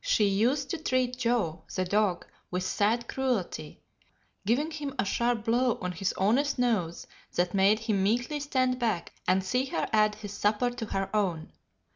"She 0.00 0.26
used 0.28 0.70
to 0.70 0.78
treat 0.78 1.18
Joe, 1.18 1.62
the 1.74 1.84
dog, 1.84 2.24
with 2.52 2.62
sad 2.62 3.08
cruelty, 3.08 3.80
giving 4.46 4.70
him 4.70 4.94
a 4.96 5.04
sharp 5.04 5.44
blow 5.44 5.76
on 5.82 5.90
his 5.90 6.14
honest 6.16 6.56
nose 6.56 7.08
that 7.34 7.52
made 7.52 7.80
him 7.80 8.00
meekly 8.00 8.38
stand 8.38 8.78
back 8.78 9.12
and 9.26 9.42
see 9.42 9.64
her 9.64 9.88
add 9.92 10.14
his 10.14 10.32
supper 10.34 10.70
to 10.70 10.86
her 10.86 11.10
own. 11.12 11.50